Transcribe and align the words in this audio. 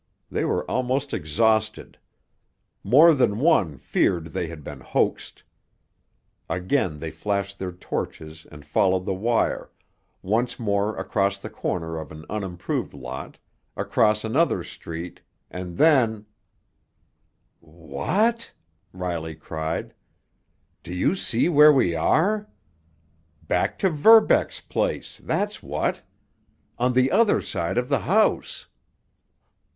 They 0.31 0.45
were 0.45 0.65
almost 0.65 1.13
exhausted; 1.13 1.99
more 2.83 3.13
than 3.13 3.37
one 3.37 3.77
feared 3.77 4.25
they 4.33 4.47
had 4.47 4.63
been 4.63 4.79
hoaxed. 4.79 5.43
Again 6.49 6.97
they 6.97 7.11
flashed 7.11 7.59
their 7.59 7.71
torches 7.71 8.47
and 8.51 8.65
followed 8.65 9.05
the 9.05 9.13
wire, 9.13 9.69
once 10.23 10.57
more 10.59 10.97
across 10.97 11.37
the 11.37 11.51
corner 11.51 11.99
of 11.99 12.11
an 12.11 12.25
unimproved 12.31 12.95
lot, 12.95 13.37
across 13.77 14.23
another 14.23 14.63
street, 14.63 15.21
and 15.51 15.77
then—— 15.77 16.25
"Wh 17.59 17.93
what?" 17.93 18.53
Riley 18.93 19.35
cried. 19.35 19.93
"Do 20.81 20.95
you 20.95 21.13
see 21.13 21.47
where 21.47 21.71
we 21.71 21.93
are? 21.93 22.49
Back 23.47 23.77
to 23.77 23.91
Verbeck's 23.91 24.61
place—that's 24.61 25.61
what! 25.61 26.01
On 26.79 26.93
the 26.93 27.11
other 27.11 27.39
side 27.39 27.77
of 27.77 27.87
the 27.87 27.99
house!" 27.99 28.65